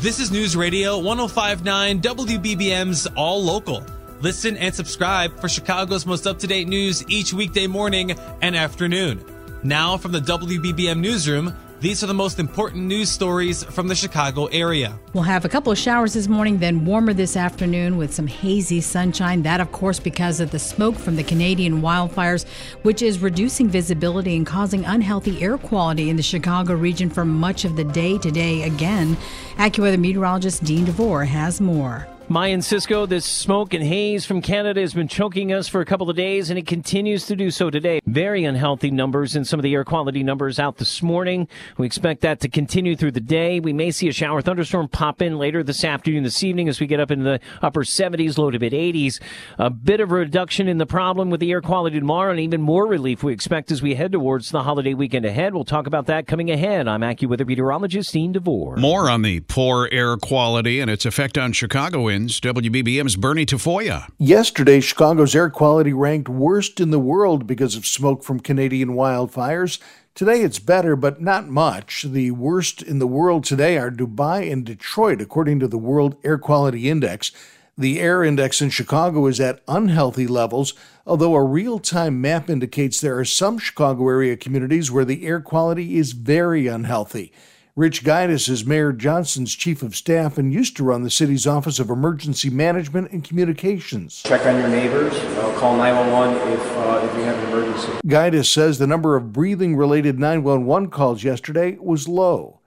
This 0.00 0.18
is 0.18 0.30
News 0.30 0.56
Radio 0.56 0.98
1059 0.98 2.00
WBBM's 2.00 3.06
All 3.16 3.44
Local. 3.44 3.84
Listen 4.22 4.56
and 4.56 4.74
subscribe 4.74 5.38
for 5.38 5.46
Chicago's 5.46 6.06
most 6.06 6.26
up 6.26 6.38
to 6.38 6.46
date 6.46 6.68
news 6.68 7.06
each 7.10 7.34
weekday 7.34 7.66
morning 7.66 8.12
and 8.40 8.56
afternoon. 8.56 9.22
Now, 9.62 9.98
from 9.98 10.12
the 10.12 10.20
WBBM 10.20 11.00
Newsroom, 11.00 11.54
these 11.80 12.04
are 12.04 12.06
the 12.06 12.14
most 12.14 12.38
important 12.38 12.84
news 12.84 13.10
stories 13.10 13.64
from 13.64 13.88
the 13.88 13.94
Chicago 13.94 14.46
area. 14.46 14.98
We'll 15.14 15.22
have 15.24 15.46
a 15.46 15.48
couple 15.48 15.72
of 15.72 15.78
showers 15.78 16.12
this 16.12 16.28
morning, 16.28 16.58
then 16.58 16.84
warmer 16.84 17.14
this 17.14 17.36
afternoon 17.36 17.96
with 17.96 18.12
some 18.12 18.26
hazy 18.26 18.82
sunshine. 18.82 19.42
That, 19.42 19.60
of 19.60 19.72
course, 19.72 19.98
because 19.98 20.40
of 20.40 20.50
the 20.50 20.58
smoke 20.58 20.96
from 20.96 21.16
the 21.16 21.24
Canadian 21.24 21.80
wildfires, 21.80 22.46
which 22.82 23.00
is 23.00 23.20
reducing 23.20 23.68
visibility 23.68 24.36
and 24.36 24.46
causing 24.46 24.84
unhealthy 24.84 25.42
air 25.42 25.56
quality 25.56 26.10
in 26.10 26.16
the 26.16 26.22
Chicago 26.22 26.74
region 26.74 27.08
for 27.08 27.24
much 27.24 27.64
of 27.64 27.76
the 27.76 27.84
day 27.84 28.18
today. 28.18 28.64
Again, 28.64 29.16
AccuWeather 29.56 29.98
meteorologist 29.98 30.62
Dean 30.62 30.84
DeVore 30.84 31.24
has 31.24 31.60
more. 31.60 32.06
Mayan 32.30 32.62
Cisco, 32.62 33.06
this 33.06 33.24
smoke 33.24 33.74
and 33.74 33.82
haze 33.82 34.24
from 34.24 34.40
Canada 34.40 34.80
has 34.80 34.94
been 34.94 35.08
choking 35.08 35.52
us 35.52 35.66
for 35.66 35.80
a 35.80 35.84
couple 35.84 36.08
of 36.08 36.14
days, 36.14 36.48
and 36.48 36.56
it 36.56 36.64
continues 36.64 37.26
to 37.26 37.34
do 37.34 37.50
so 37.50 37.70
today. 37.70 37.98
Very 38.10 38.42
unhealthy 38.42 38.90
numbers 38.90 39.36
in 39.36 39.44
some 39.44 39.60
of 39.60 39.62
the 39.62 39.72
air 39.72 39.84
quality 39.84 40.24
numbers 40.24 40.58
out 40.58 40.78
this 40.78 41.00
morning. 41.00 41.46
We 41.78 41.86
expect 41.86 42.22
that 42.22 42.40
to 42.40 42.48
continue 42.48 42.96
through 42.96 43.12
the 43.12 43.20
day. 43.20 43.60
We 43.60 43.72
may 43.72 43.92
see 43.92 44.08
a 44.08 44.12
shower 44.12 44.42
thunderstorm 44.42 44.88
pop 44.88 45.22
in 45.22 45.38
later 45.38 45.62
this 45.62 45.84
afternoon, 45.84 46.24
this 46.24 46.42
evening, 46.42 46.68
as 46.68 46.80
we 46.80 46.88
get 46.88 46.98
up 46.98 47.12
into 47.12 47.22
the 47.22 47.40
upper 47.62 47.84
70s, 47.84 48.36
low 48.36 48.50
to 48.50 48.58
mid 48.58 48.72
80s. 48.72 49.20
A 49.58 49.70
bit 49.70 50.00
of 50.00 50.10
a 50.10 50.16
reduction 50.16 50.66
in 50.66 50.78
the 50.78 50.86
problem 50.86 51.30
with 51.30 51.38
the 51.38 51.52
air 51.52 51.60
quality 51.60 52.00
tomorrow, 52.00 52.32
and 52.32 52.40
even 52.40 52.60
more 52.60 52.84
relief 52.84 53.22
we 53.22 53.32
expect 53.32 53.70
as 53.70 53.80
we 53.80 53.94
head 53.94 54.10
towards 54.10 54.50
the 54.50 54.64
holiday 54.64 54.92
weekend 54.92 55.24
ahead. 55.24 55.54
We'll 55.54 55.64
talk 55.64 55.86
about 55.86 56.06
that 56.06 56.26
coming 56.26 56.50
ahead. 56.50 56.88
I'm 56.88 57.02
AccuWeather 57.02 57.46
meteorologist 57.46 58.12
Dean 58.12 58.32
DeVore. 58.32 58.74
More 58.74 59.08
on 59.08 59.22
the 59.22 59.38
poor 59.38 59.88
air 59.92 60.16
quality 60.16 60.80
and 60.80 60.90
its 60.90 61.06
effect 61.06 61.38
on 61.38 61.52
Chicagoans. 61.52 62.40
WBBM's 62.40 63.14
Bernie 63.14 63.46
Tafoya. 63.46 64.08
Yesterday, 64.18 64.80
Chicago's 64.80 65.36
air 65.36 65.48
quality 65.48 65.92
ranked 65.92 66.28
worst 66.28 66.80
in 66.80 66.90
the 66.90 66.98
world 66.98 67.46
because 67.46 67.76
of 67.76 67.86
smoke 68.00 68.24
from 68.24 68.40
Canadian 68.40 68.94
wildfires. 68.94 69.78
Today 70.14 70.40
it's 70.40 70.58
better, 70.58 70.96
but 70.96 71.20
not 71.20 71.48
much. 71.48 72.04
The 72.04 72.30
worst 72.30 72.80
in 72.80 72.98
the 72.98 73.06
world 73.06 73.44
today 73.44 73.76
are 73.76 73.90
Dubai 73.90 74.50
and 74.50 74.64
Detroit, 74.64 75.20
according 75.20 75.60
to 75.60 75.68
the 75.68 75.76
World 75.76 76.16
Air 76.24 76.38
Quality 76.38 76.88
Index. 76.88 77.30
The 77.76 78.00
air 78.00 78.24
index 78.24 78.62
in 78.62 78.70
Chicago 78.70 79.26
is 79.26 79.38
at 79.38 79.60
unhealthy 79.68 80.26
levels, 80.26 80.72
although 81.06 81.34
a 81.34 81.44
real 81.44 81.78
time 81.78 82.22
map 82.22 82.48
indicates 82.48 83.02
there 83.02 83.18
are 83.18 83.24
some 83.26 83.58
Chicago 83.58 84.08
area 84.08 84.34
communities 84.34 84.90
where 84.90 85.04
the 85.04 85.26
air 85.26 85.42
quality 85.42 85.98
is 85.98 86.12
very 86.12 86.68
unhealthy. 86.68 87.32
Rich 87.80 88.04
Guidice 88.04 88.50
is 88.50 88.66
Mayor 88.66 88.92
Johnson's 88.92 89.56
chief 89.56 89.82
of 89.82 89.96
staff 89.96 90.36
and 90.36 90.52
used 90.52 90.76
to 90.76 90.84
run 90.84 91.02
the 91.02 91.08
city's 91.08 91.46
Office 91.46 91.78
of 91.78 91.88
Emergency 91.88 92.50
Management 92.50 93.10
and 93.10 93.24
Communications. 93.24 94.22
Check 94.22 94.44
on 94.44 94.58
your 94.58 94.68
neighbors. 94.68 95.14
Uh, 95.14 95.58
call 95.58 95.78
911 95.78 96.52
if, 96.52 96.76
uh, 96.76 97.00
if 97.02 97.16
you 97.16 97.22
have 97.22 97.38
an 97.38 97.48
emergency. 97.48 97.92
Guidice 98.06 98.50
says 98.50 98.78
the 98.78 98.86
number 98.86 99.16
of 99.16 99.32
breathing 99.32 99.76
related 99.76 100.18
911 100.18 100.90
calls 100.90 101.24
yesterday 101.24 101.78
was 101.80 102.06
low. 102.06 102.60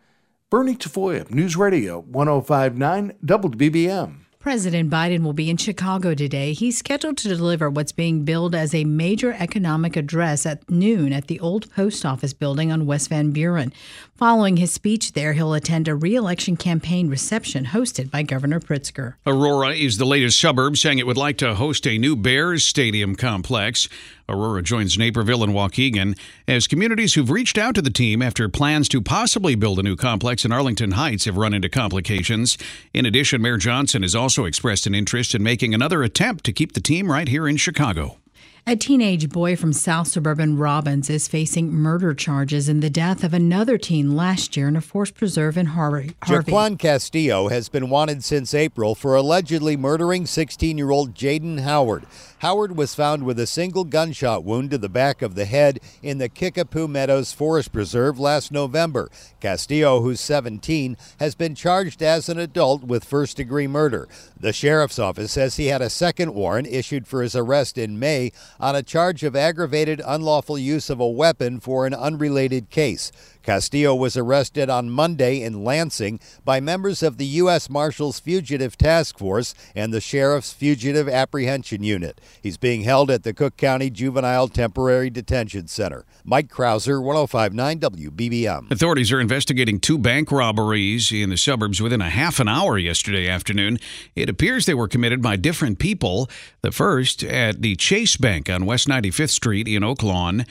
Bernie 0.50 0.76
Tafoya, 0.76 1.30
News 1.30 1.56
Radio 1.56 2.00
1059 2.00 3.14
WBBM. 3.24 4.23
President 4.44 4.90
Biden 4.90 5.24
will 5.24 5.32
be 5.32 5.50
in 5.50 5.56
Chicago 5.56 6.14
today. 6.14 6.52
He's 6.52 6.78
scheduled 6.78 7.16
to 7.20 7.30
deliver 7.30 7.70
what's 7.70 7.94
being 7.94 8.26
billed 8.26 8.54
as 8.54 8.76
a 8.76 8.84
major 8.84 9.32
economic 9.40 9.96
address 9.96 10.46
at 10.46 10.70
noon 10.70 11.14
at 11.14 11.28
the 11.28 11.40
old 11.40 11.72
post 11.72 12.06
office 12.06 12.34
building 12.34 12.70
on 12.70 12.86
West 12.86 13.08
Van 13.08 13.32
Buren. 13.32 13.72
Following 14.18 14.58
his 14.58 14.74
speech 14.74 15.14
there, 15.14 15.32
he'll 15.32 15.54
attend 15.54 15.88
a 15.88 15.96
re-election 15.96 16.58
campaign 16.58 17.08
reception 17.08 17.68
hosted 17.68 18.12
by 18.12 18.22
Governor 18.22 18.60
Pritzker. 18.60 19.14
Aurora 19.26 19.76
is 19.76 19.98
the 19.98 20.06
latest 20.06 20.38
suburb 20.38 20.76
saying 20.76 21.00
it 21.00 21.08
would 21.08 21.16
like 21.16 21.38
to 21.38 21.56
host 21.56 21.88
a 21.88 21.98
new 21.98 22.18
Bears 22.18 22.66
stadium 22.66 23.16
complex. 23.16 23.88
Aurora 24.30 24.62
joins 24.62 24.98
Naperville 24.98 25.44
and 25.44 25.54
Waukegan 25.54 26.18
as 26.48 26.68
communities 26.68 27.14
who've 27.14 27.30
reached 27.30 27.58
out 27.58 27.76
to 27.76 27.82
the 27.82 27.90
team 27.90 28.22
after 28.22 28.48
plans 28.50 28.88
to 28.90 29.02
possibly 29.02 29.56
build 29.56 29.80
a 29.80 29.84
new 29.84 29.96
complex 29.96 30.46
in 30.46 30.52
Arlington 30.52 30.92
Heights 30.92 31.26
have 31.26 31.38
run 31.38 31.54
into 31.54 31.70
complications. 31.70 32.58
In 32.94 33.06
addition, 33.06 33.42
Mayor 33.42 33.58
Johnson 33.58 34.02
has 34.02 34.16
also 34.16 34.46
expressed 34.46 34.88
an 34.88 34.96
interest 34.96 35.36
in 35.36 35.44
making 35.44 35.74
another 35.74 36.04
attempt 36.04 36.44
to 36.46 36.54
keep 36.54 36.74
the 36.74 36.82
team 36.82 37.12
right 37.12 37.28
here 37.28 37.48
in 37.48 37.58
Chicago. 37.58 38.18
A 38.66 38.78
teenage 38.78 39.28
boy 39.28 39.58
from 39.58 39.74
South 39.74 40.08
Suburban 40.08 40.58
Robbins 40.58 41.10
is 41.10 41.28
facing 41.28 41.74
murder 41.74 42.14
charges 42.14 42.70
in 42.70 42.80
the 42.80 42.90
death 42.90 43.22
of 43.22 43.34
another 43.34 43.78
teen 43.78 44.16
last 44.16 44.56
year 44.56 44.70
in 44.70 44.78
a 44.78 44.82
forced 44.82 45.16
preserve 45.16 45.58
in 45.58 45.66
Harvey. 45.66 46.12
Jaquan 46.22 46.80
Castillo 46.80 47.50
has 47.50 47.68
been 47.68 47.90
wanted 47.90 48.24
since 48.24 48.54
April 48.54 48.96
for 48.96 49.16
allegedly 49.16 49.76
murdering 49.76 50.26
16 50.26 50.78
year 50.78 50.92
old 50.92 51.14
Jaden 51.14 51.60
Howard. 51.60 52.06
Howard 52.40 52.78
was 52.78 52.96
found 52.96 53.24
with 53.24 53.38
a 53.38 53.48
single 53.48 53.84
gunshot 53.84 54.46
wound 54.46 54.72
to 54.72 54.78
the 54.78 54.88
back 54.88 55.22
of 55.22 55.36
the 55.36 55.46
head 55.46 55.82
in 56.02 56.18
the 56.18 56.30
Kickapoo 56.30 56.88
Meadows 56.88 57.34
Forest 57.34 57.74
Preserve 57.74 58.18
last 58.18 58.50
November. 58.50 59.10
Castillo, 59.42 60.00
who's 60.00 60.22
17, 60.22 60.96
has 61.20 61.36
been 61.36 61.54
charged 61.54 62.02
as 62.02 62.30
an 62.30 62.38
adult 62.40 62.86
with 62.86 63.04
first 63.04 63.36
degree 63.36 63.68
murder. 63.68 64.08
The 64.40 64.54
sheriff's 64.54 65.00
office 65.00 65.34
says 65.34 65.58
he 65.58 65.68
had 65.68 65.82
a 65.82 65.90
second 65.90 66.34
warrant 66.34 66.68
issued 66.68 67.08
for 67.08 67.22
his 67.22 67.36
arrest 67.36 67.78
in 67.78 68.00
May 68.00 68.32
on 68.60 68.76
a 68.76 68.84
charge 68.84 69.24
of 69.24 69.36
aggravated 69.36 70.02
unlawful 70.06 70.58
use 70.58 70.90
of 70.90 71.00
a 71.00 71.08
weapon 71.08 71.60
for 71.60 71.86
an 71.86 71.94
unrelated 71.94 72.70
case. 72.70 73.12
Castillo 73.44 73.94
was 73.94 74.18
arrested 74.18 74.70
on 74.70 74.90
Monday 74.90 75.42
in 75.42 75.64
Lansing 75.64 76.20
by 76.46 76.60
members 76.60 77.04
of 77.04 77.18
the 77.18 77.26
U.S. 77.26 77.70
Marshals 77.70 78.20
Fugitive 78.20 78.78
Task 78.78 79.18
Force 79.18 79.54
and 79.76 79.94
the 79.94 80.02
Sheriff's 80.02 80.54
Fugitive 80.54 81.10
Apprehension 81.10 81.84
Unit. 81.84 82.20
He's 82.42 82.58
being 82.58 82.82
held 82.82 83.12
at 83.12 83.24
the 83.24 83.34
Cook 83.34 83.58
County 83.58 83.90
Juvenile 83.90 84.48
Temporary 84.48 85.10
Detention 85.10 85.68
Center. 85.68 86.06
Mike 86.24 86.48
Krauser, 86.48 87.04
1059 87.04 87.80
WBBM. 87.80 88.72
Authorities 88.72 89.12
are 89.12 89.20
investigating 89.20 89.80
two 89.80 89.98
bank 89.98 90.32
robberies 90.32 91.12
in 91.12 91.30
the 91.30 91.38
suburbs 91.38 91.82
within 91.82 92.02
a 92.02 92.10
half 92.10 92.40
an 92.40 92.48
hour 92.48 92.78
yesterday 92.78 93.28
afternoon. 93.28 93.78
It 94.16 94.30
appears 94.30 94.66
they 94.66 94.74
were 94.74 94.88
committed 94.88 95.22
by 95.22 95.36
different 95.36 95.80
people. 95.80 96.30
The 96.62 96.72
first 96.72 97.24
at 97.24 97.62
the 97.62 97.76
Chase 97.76 98.16
Bank 98.16 98.50
on 98.50 98.66
West 98.66 98.88
95th 98.88 99.32
Street 99.32 99.68
in 99.68 99.84
Oak 99.84 100.02
Lawn. 100.02 100.46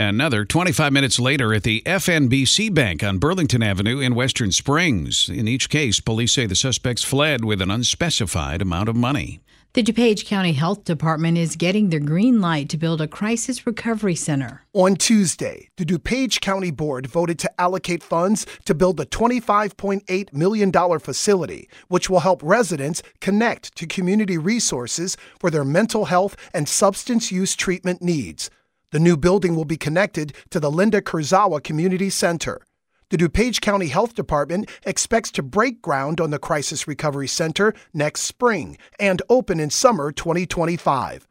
Another 0.00 0.44
25 0.44 0.92
minutes 0.92 1.18
later 1.18 1.52
at 1.52 1.64
the 1.64 1.82
FNBC 1.84 2.72
Bank 2.72 3.02
on 3.02 3.18
Burlington 3.18 3.64
Avenue 3.64 3.98
in 3.98 4.14
Western 4.14 4.52
Springs. 4.52 5.28
In 5.28 5.48
each 5.48 5.68
case, 5.68 5.98
police 5.98 6.34
say 6.34 6.46
the 6.46 6.54
suspects 6.54 7.02
fled 7.02 7.44
with 7.44 7.60
an 7.60 7.68
unspecified 7.72 8.62
amount 8.62 8.88
of 8.88 8.94
money. 8.94 9.40
The 9.72 9.82
DuPage 9.82 10.24
County 10.24 10.52
Health 10.52 10.84
Department 10.84 11.36
is 11.36 11.56
getting 11.56 11.90
the 11.90 11.98
green 11.98 12.40
light 12.40 12.68
to 12.68 12.76
build 12.76 13.00
a 13.00 13.08
crisis 13.08 13.66
recovery 13.66 14.14
center. 14.14 14.62
On 14.72 14.94
Tuesday, 14.94 15.68
the 15.78 15.84
DuPage 15.84 16.40
County 16.40 16.70
Board 16.70 17.08
voted 17.08 17.40
to 17.40 17.60
allocate 17.60 18.04
funds 18.04 18.46
to 18.66 18.74
build 18.76 19.00
a 19.00 19.04
$25.8 19.06 20.32
million 20.32 21.00
facility, 21.00 21.68
which 21.88 22.08
will 22.08 22.20
help 22.20 22.40
residents 22.44 23.02
connect 23.20 23.74
to 23.74 23.84
community 23.84 24.38
resources 24.38 25.16
for 25.40 25.50
their 25.50 25.64
mental 25.64 26.04
health 26.04 26.36
and 26.54 26.68
substance 26.68 27.32
use 27.32 27.56
treatment 27.56 28.00
needs. 28.00 28.48
The 28.90 28.98
new 28.98 29.18
building 29.18 29.54
will 29.54 29.66
be 29.66 29.76
connected 29.76 30.32
to 30.48 30.58
the 30.58 30.70
Linda 30.70 31.02
Kurzawa 31.02 31.62
Community 31.62 32.08
Center. 32.08 32.62
The 33.10 33.18
DuPage 33.18 33.60
County 33.60 33.88
Health 33.88 34.14
Department 34.14 34.70
expects 34.86 35.30
to 35.32 35.42
break 35.42 35.82
ground 35.82 36.22
on 36.22 36.30
the 36.30 36.38
Crisis 36.38 36.88
Recovery 36.88 37.28
Center 37.28 37.74
next 37.92 38.22
spring 38.22 38.78
and 38.98 39.20
open 39.28 39.60
in 39.60 39.68
summer 39.68 40.10
2025. 40.10 41.28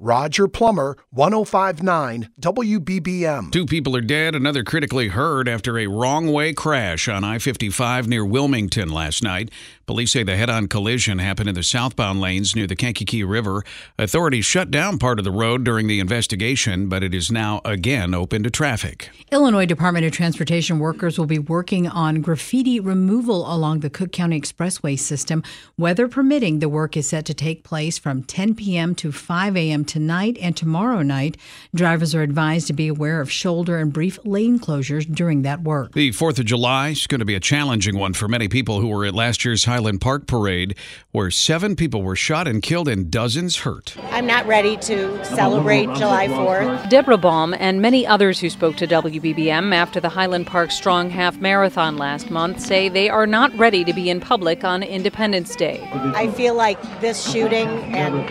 Roger 0.00 0.46
Plummer, 0.46 0.96
1059 1.10 2.28
WBBM. 2.40 3.50
Two 3.50 3.66
people 3.66 3.96
are 3.96 4.00
dead, 4.00 4.36
another 4.36 4.62
critically 4.62 5.08
hurt 5.08 5.48
after 5.48 5.76
a 5.76 5.88
wrong 5.88 6.32
way 6.32 6.52
crash 6.52 7.08
on 7.08 7.24
I 7.24 7.38
55 7.38 8.06
near 8.06 8.24
Wilmington 8.24 8.90
last 8.90 9.24
night. 9.24 9.50
Police 9.86 10.12
say 10.12 10.22
the 10.22 10.36
head 10.36 10.50
on 10.50 10.68
collision 10.68 11.18
happened 11.18 11.48
in 11.48 11.56
the 11.56 11.64
southbound 11.64 12.20
lanes 12.20 12.54
near 12.54 12.68
the 12.68 12.76
Kankakee 12.76 13.24
River. 13.24 13.64
Authorities 13.98 14.44
shut 14.44 14.70
down 14.70 14.98
part 14.98 15.18
of 15.18 15.24
the 15.24 15.32
road 15.32 15.64
during 15.64 15.88
the 15.88 15.98
investigation, 15.98 16.88
but 16.88 17.02
it 17.02 17.12
is 17.12 17.32
now 17.32 17.60
again 17.64 18.14
open 18.14 18.44
to 18.44 18.50
traffic. 18.50 19.10
Illinois 19.32 19.66
Department 19.66 20.06
of 20.06 20.12
Transportation 20.12 20.78
workers 20.78 21.18
will 21.18 21.26
be 21.26 21.40
working 21.40 21.88
on 21.88 22.20
graffiti 22.20 22.78
removal 22.78 23.52
along 23.52 23.80
the 23.80 23.90
Cook 23.90 24.12
County 24.12 24.40
Expressway 24.40 24.96
system. 24.96 25.42
Weather 25.76 26.06
permitting, 26.06 26.60
the 26.60 26.68
work 26.68 26.96
is 26.96 27.08
set 27.08 27.24
to 27.24 27.34
take 27.34 27.64
place 27.64 27.98
from 27.98 28.22
10 28.22 28.54
p.m. 28.54 28.94
to 28.94 29.10
5 29.10 29.56
a.m. 29.56 29.86
tonight 29.88 30.38
and 30.40 30.56
tomorrow 30.56 31.02
night. 31.02 31.36
Drivers 31.74 32.14
are 32.14 32.22
advised 32.22 32.68
to 32.68 32.72
be 32.72 32.86
aware 32.86 33.20
of 33.20 33.32
shoulder 33.32 33.78
and 33.78 33.92
brief 33.92 34.18
lane 34.24 34.58
closures 34.60 35.12
during 35.12 35.42
that 35.42 35.62
work. 35.62 35.92
The 35.92 36.10
4th 36.10 36.38
of 36.38 36.44
July 36.44 36.90
is 36.90 37.06
going 37.06 37.18
to 37.18 37.24
be 37.24 37.34
a 37.34 37.40
challenging 37.40 37.98
one 37.98 38.12
for 38.12 38.28
many 38.28 38.46
people 38.46 38.80
who 38.80 38.88
were 38.88 39.04
at 39.04 39.14
last 39.14 39.44
year's 39.44 39.64
Highland 39.64 40.00
Park 40.00 40.26
Parade, 40.26 40.76
where 41.10 41.30
seven 41.30 41.74
people 41.74 42.02
were 42.02 42.14
shot 42.14 42.46
and 42.46 42.62
killed 42.62 42.86
and 42.86 43.10
dozens 43.10 43.56
hurt. 43.56 43.96
I'm 44.10 44.26
not 44.26 44.46
ready 44.46 44.76
to 44.76 45.24
celebrate 45.24 45.86
July 45.94 46.28
4th. 46.28 46.88
Deborah 46.90 47.16
Baum 47.16 47.54
and 47.58 47.80
many 47.80 48.06
others 48.06 48.38
who 48.38 48.50
spoke 48.50 48.76
to 48.76 48.86
WBBM 48.86 49.74
after 49.74 50.00
the 50.00 50.10
Highland 50.10 50.46
Park 50.46 50.70
Strong 50.70 51.10
Half 51.10 51.38
Marathon 51.38 51.96
last 51.96 52.30
month 52.30 52.60
say 52.60 52.88
they 52.88 53.08
are 53.08 53.26
not 53.26 53.56
ready 53.58 53.84
to 53.84 53.92
be 53.92 54.10
in 54.10 54.20
public 54.20 54.64
on 54.64 54.82
Independence 54.82 55.56
Day. 55.56 55.88
I 55.92 56.30
feel 56.32 56.54
like 56.54 56.78
this 57.00 57.30
shooting 57.30 57.68
and 57.94 58.28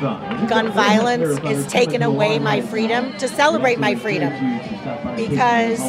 gun 0.49 0.71
violence 0.71 1.39
is 1.51 1.65
taking 1.67 2.01
away 2.01 2.39
my 2.39 2.61
freedom 2.61 3.17
to 3.17 3.27
celebrate 3.27 3.79
my 3.79 3.95
freedom 3.95 4.31
because 5.15 5.79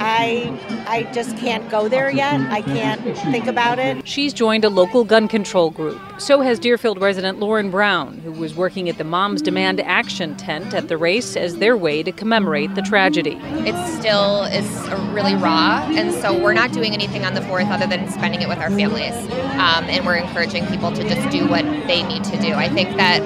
I 0.00 0.58
I 0.86 1.04
just 1.12 1.36
can't 1.38 1.68
go 1.70 1.88
there 1.88 2.10
yet. 2.10 2.40
I 2.50 2.62
can't 2.62 3.00
think 3.32 3.46
about 3.46 3.78
it. 3.78 4.06
She's 4.06 4.32
joined 4.32 4.64
a 4.64 4.70
local 4.70 5.04
gun 5.04 5.28
control 5.28 5.70
group. 5.70 6.00
So 6.18 6.40
has 6.40 6.58
Deerfield 6.58 7.00
resident 7.00 7.40
Lauren 7.40 7.70
Brown, 7.70 8.18
who 8.18 8.32
was 8.32 8.54
working 8.54 8.88
at 8.88 8.98
the 8.98 9.04
Moms 9.04 9.42
Demand 9.42 9.80
Action 9.80 10.36
tent 10.36 10.74
at 10.74 10.88
the 10.88 10.96
race 10.96 11.36
as 11.36 11.56
their 11.56 11.76
way 11.76 12.02
to 12.02 12.12
commemorate 12.12 12.74
the 12.74 12.82
tragedy. 12.82 13.38
It 13.66 13.74
still 13.98 14.44
is 14.44 14.66
really 15.12 15.34
raw, 15.34 15.86
and 15.90 16.12
so 16.12 16.38
we're 16.38 16.52
not 16.52 16.72
doing 16.72 16.92
anything 16.92 17.24
on 17.24 17.34
the 17.34 17.40
4th 17.40 17.70
other 17.70 17.86
than 17.86 18.08
spending 18.10 18.42
it 18.42 18.48
with 18.48 18.58
our 18.58 18.70
families. 18.70 19.14
Um, 19.52 19.84
and 19.84 20.04
we're 20.04 20.16
encouraging 20.16 20.66
people 20.66 20.92
to 20.92 21.02
just 21.08 21.28
do 21.30 21.46
what 21.48 21.64
they 21.86 22.02
need 22.02 22.24
to 22.24 22.40
do. 22.40 22.52
I 22.54 22.68
think 22.68 22.96
that 22.96 23.20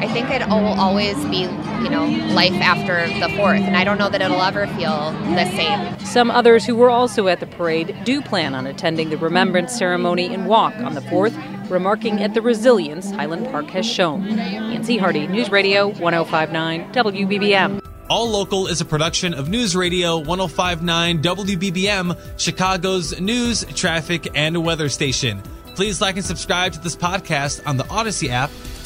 I 0.00 0.06
think 0.06 0.30
it 0.30 0.46
will 0.48 0.78
always 0.78 1.16
be, 1.26 1.40
you 1.40 1.90
know, 1.90 2.06
life 2.32 2.52
after 2.52 3.08
the 3.18 3.34
fourth, 3.36 3.60
and 3.60 3.76
I 3.76 3.82
don't 3.82 3.98
know 3.98 4.08
that 4.08 4.22
it'll 4.22 4.40
ever 4.40 4.68
feel 4.68 5.10
the 5.34 5.44
same. 5.56 5.98
Some 6.06 6.30
others 6.30 6.64
who 6.64 6.76
were 6.76 6.88
also 6.88 7.26
at 7.26 7.40
the 7.40 7.46
parade 7.46 7.96
do 8.04 8.22
plan 8.22 8.54
on 8.54 8.66
attending 8.66 9.10
the 9.10 9.16
remembrance 9.16 9.76
ceremony 9.76 10.32
and 10.32 10.46
walk 10.46 10.72
on 10.76 10.94
the 10.94 11.00
fourth, 11.00 11.36
remarking 11.68 12.22
at 12.22 12.34
the 12.34 12.40
resilience 12.40 13.10
Highland 13.10 13.46
Park 13.46 13.66
has 13.70 13.84
shown. 13.84 14.24
Nancy 14.36 14.98
Harty, 14.98 15.26
News 15.26 15.50
Radio 15.50 15.88
1059 15.88 16.92
WBBM. 16.92 17.82
All 18.08 18.30
Local 18.30 18.68
is 18.68 18.80
a 18.80 18.84
production 18.84 19.34
of 19.34 19.48
News 19.48 19.74
Radio 19.74 20.16
1059 20.18 21.22
WBBM, 21.22 22.38
Chicago's 22.38 23.20
news, 23.20 23.64
traffic, 23.74 24.28
and 24.34 24.64
weather 24.64 24.88
station. 24.88 25.42
Please 25.74 26.00
like 26.00 26.16
and 26.16 26.24
subscribe 26.24 26.72
to 26.72 26.80
this 26.80 26.96
podcast 26.96 27.66
on 27.66 27.76
the 27.76 27.84
Audacy 27.84 28.28
app 28.30 28.50